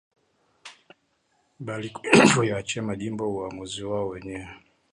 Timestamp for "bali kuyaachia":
1.65-2.81